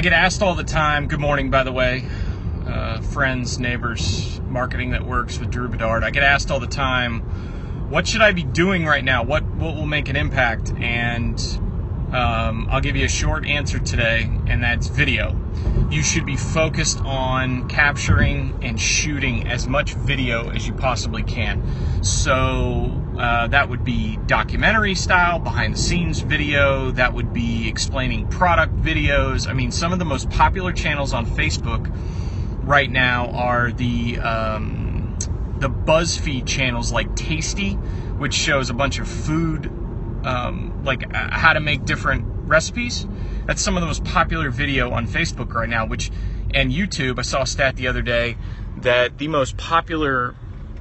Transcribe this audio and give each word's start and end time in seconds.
I 0.00 0.02
get 0.02 0.14
asked 0.14 0.40
all 0.40 0.54
the 0.54 0.64
time, 0.64 1.08
good 1.08 1.20
morning, 1.20 1.50
by 1.50 1.62
the 1.62 1.72
way, 1.72 2.06
uh, 2.66 3.02
friends, 3.02 3.58
neighbors, 3.58 4.40
marketing 4.48 4.92
that 4.92 5.04
works 5.04 5.38
with 5.38 5.50
Drew 5.50 5.68
Bedard. 5.68 6.04
I 6.04 6.10
get 6.10 6.22
asked 6.22 6.50
all 6.50 6.58
the 6.58 6.66
time, 6.66 7.20
what 7.90 8.06
should 8.06 8.22
I 8.22 8.32
be 8.32 8.42
doing 8.42 8.86
right 8.86 9.04
now? 9.04 9.24
What, 9.24 9.44
what 9.44 9.74
will 9.74 9.84
make 9.84 10.08
an 10.08 10.16
impact? 10.16 10.72
And 10.80 11.38
um, 12.12 12.66
I'll 12.70 12.80
give 12.80 12.96
you 12.96 13.04
a 13.04 13.08
short 13.08 13.46
answer 13.46 13.78
today, 13.78 14.28
and 14.46 14.62
that's 14.62 14.88
video. 14.88 15.38
You 15.90 16.02
should 16.02 16.26
be 16.26 16.36
focused 16.36 17.00
on 17.00 17.68
capturing 17.68 18.58
and 18.62 18.80
shooting 18.80 19.48
as 19.48 19.68
much 19.68 19.94
video 19.94 20.50
as 20.50 20.66
you 20.66 20.72
possibly 20.72 21.22
can. 21.22 21.62
So 22.02 23.00
uh, 23.18 23.48
that 23.48 23.68
would 23.68 23.84
be 23.84 24.16
documentary 24.26 24.94
style, 24.96 25.38
behind 25.38 25.74
the 25.74 25.78
scenes 25.78 26.20
video, 26.20 26.90
that 26.92 27.12
would 27.12 27.32
be 27.32 27.68
explaining 27.68 28.26
product 28.28 28.76
videos. 28.76 29.48
I 29.48 29.52
mean, 29.52 29.70
some 29.70 29.92
of 29.92 29.98
the 29.98 30.04
most 30.04 30.30
popular 30.30 30.72
channels 30.72 31.12
on 31.12 31.26
Facebook 31.26 31.90
right 32.64 32.90
now 32.90 33.30
are 33.30 33.70
the 33.70 34.18
um, 34.18 35.16
the 35.58 35.68
BuzzFeed 35.68 36.46
channels 36.46 36.90
like 36.90 37.14
Tasty, 37.14 37.74
which 37.74 38.34
shows 38.34 38.70
a 38.70 38.74
bunch 38.74 38.98
of 38.98 39.06
food 39.06 39.70
um, 40.24 40.84
like 40.84 41.14
uh, 41.14 41.28
how 41.30 41.52
to 41.52 41.60
make 41.60 41.84
different 41.84 42.24
recipes. 42.46 43.06
That's 43.46 43.62
some 43.62 43.76
of 43.76 43.80
the 43.80 43.86
most 43.86 44.04
popular 44.04 44.50
video 44.50 44.92
on 44.92 45.06
Facebook 45.06 45.52
right 45.54 45.68
now, 45.68 45.86
which 45.86 46.10
and 46.52 46.72
YouTube. 46.72 47.18
I 47.18 47.22
saw 47.22 47.42
a 47.42 47.46
stat 47.46 47.76
the 47.76 47.88
other 47.88 48.02
day 48.02 48.36
that 48.78 49.18
the 49.18 49.28
most 49.28 49.56
popular 49.56 50.34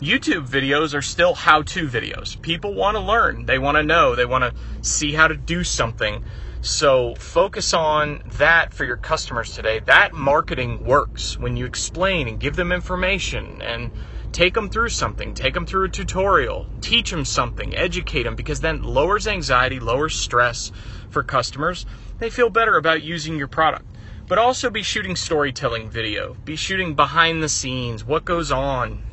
YouTube 0.00 0.46
videos 0.48 0.94
are 0.94 1.02
still 1.02 1.34
how-to 1.34 1.88
videos. 1.88 2.40
People 2.42 2.74
want 2.74 2.96
to 2.96 3.00
learn, 3.00 3.46
they 3.46 3.58
want 3.58 3.76
to 3.76 3.82
know, 3.82 4.14
they 4.14 4.26
want 4.26 4.44
to 4.44 4.54
see 4.88 5.12
how 5.12 5.28
to 5.28 5.36
do 5.36 5.64
something. 5.64 6.24
So 6.60 7.14
focus 7.14 7.74
on 7.74 8.22
that 8.38 8.72
for 8.72 8.84
your 8.84 8.96
customers 8.96 9.54
today. 9.54 9.80
That 9.80 10.12
marketing 10.12 10.84
works 10.84 11.38
when 11.38 11.56
you 11.56 11.66
explain 11.66 12.26
and 12.26 12.40
give 12.40 12.56
them 12.56 12.72
information 12.72 13.62
and 13.62 13.90
take 14.34 14.54
them 14.54 14.68
through 14.68 14.88
something, 14.88 15.32
take 15.32 15.54
them 15.54 15.64
through 15.64 15.84
a 15.84 15.88
tutorial, 15.88 16.66
teach 16.80 17.12
them 17.12 17.24
something, 17.24 17.74
educate 17.74 18.24
them, 18.24 18.34
because 18.34 18.60
then 18.60 18.82
lowers 18.82 19.28
anxiety, 19.28 19.78
lowers 19.78 20.16
stress 20.16 20.72
for 21.08 21.22
customers. 21.22 21.86
They 22.18 22.30
feel 22.30 22.50
better 22.50 22.76
about 22.76 23.04
using 23.04 23.38
your 23.38 23.46
product. 23.46 23.86
But 24.26 24.38
also 24.38 24.70
be 24.70 24.82
shooting 24.82 25.14
storytelling 25.14 25.88
video, 25.88 26.34
be 26.44 26.56
shooting 26.56 26.94
behind 26.94 27.42
the 27.42 27.48
scenes, 27.48 28.04
what 28.04 28.24
goes 28.24 28.50
on 28.50 29.04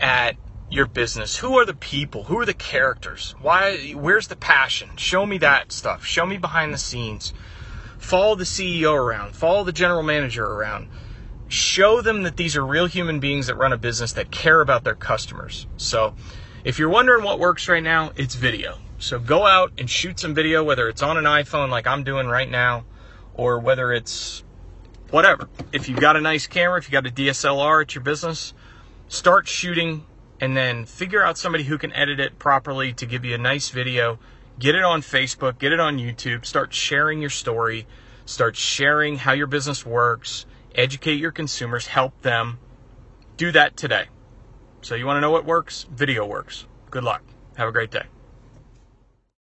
at 0.00 0.36
your 0.70 0.86
business. 0.86 1.36
Who 1.36 1.56
are 1.58 1.64
the 1.64 1.74
people? 1.74 2.24
Who 2.24 2.38
are 2.40 2.46
the 2.46 2.54
characters? 2.54 3.36
Why 3.40 3.92
where's 3.92 4.26
the 4.26 4.36
passion? 4.36 4.96
Show 4.96 5.24
me 5.24 5.38
that 5.38 5.70
stuff. 5.70 6.04
Show 6.04 6.26
me 6.26 6.36
behind 6.38 6.74
the 6.74 6.78
scenes. 6.78 7.32
Follow 7.98 8.34
the 8.34 8.44
CEO 8.44 8.94
around, 8.94 9.36
follow 9.36 9.62
the 9.62 9.72
general 9.72 10.02
manager 10.02 10.44
around 10.44 10.88
show 11.54 12.00
them 12.00 12.22
that 12.24 12.36
these 12.36 12.56
are 12.56 12.66
real 12.66 12.86
human 12.86 13.20
beings 13.20 13.46
that 13.46 13.56
run 13.56 13.72
a 13.72 13.78
business 13.78 14.12
that 14.14 14.30
care 14.30 14.60
about 14.60 14.84
their 14.84 14.94
customers. 14.94 15.66
So, 15.76 16.14
if 16.64 16.78
you're 16.78 16.88
wondering 16.88 17.24
what 17.24 17.38
works 17.38 17.68
right 17.68 17.82
now, 17.82 18.12
it's 18.16 18.34
video. 18.34 18.78
So 18.98 19.18
go 19.18 19.46
out 19.46 19.72
and 19.76 19.88
shoot 19.88 20.18
some 20.18 20.34
video, 20.34 20.64
whether 20.64 20.88
it's 20.88 21.02
on 21.02 21.18
an 21.18 21.24
iPhone 21.24 21.68
like 21.68 21.86
I'm 21.86 22.04
doing 22.04 22.26
right 22.26 22.50
now, 22.50 22.84
or 23.34 23.58
whether 23.58 23.92
it's 23.92 24.42
whatever. 25.10 25.48
If 25.72 25.88
you've 25.88 26.00
got 26.00 26.16
a 26.16 26.22
nice 26.22 26.46
camera, 26.46 26.78
if 26.78 26.84
you've 26.90 27.02
got 27.02 27.06
a 27.06 27.14
DSLR 27.14 27.82
at 27.82 27.94
your 27.94 28.02
business, 28.02 28.54
start 29.08 29.46
shooting 29.46 30.06
and 30.40 30.56
then 30.56 30.86
figure 30.86 31.22
out 31.22 31.36
somebody 31.36 31.64
who 31.64 31.76
can 31.76 31.92
edit 31.92 32.18
it 32.18 32.38
properly 32.38 32.94
to 32.94 33.04
give 33.04 33.24
you 33.24 33.34
a 33.34 33.38
nice 33.38 33.68
video. 33.68 34.18
Get 34.58 34.74
it 34.74 34.84
on 34.84 35.02
Facebook, 35.02 35.58
get 35.58 35.72
it 35.72 35.80
on 35.80 35.98
YouTube, 35.98 36.46
start 36.46 36.72
sharing 36.72 37.20
your 37.20 37.30
story, 37.30 37.86
start 38.24 38.56
sharing 38.56 39.18
how 39.18 39.32
your 39.32 39.46
business 39.48 39.84
works 39.84 40.46
educate 40.74 41.14
your 41.14 41.32
consumers, 41.32 41.86
help 41.86 42.22
them. 42.22 42.58
Do 43.36 43.52
that 43.52 43.76
today. 43.76 44.06
So, 44.82 44.94
you 44.94 45.06
want 45.06 45.16
to 45.16 45.20
know 45.20 45.30
what 45.30 45.44
works? 45.44 45.86
Video 45.90 46.26
works. 46.26 46.66
Good 46.90 47.04
luck. 47.04 47.22
Have 47.56 47.68
a 47.68 47.72
great 47.72 47.90
day. 47.90 48.04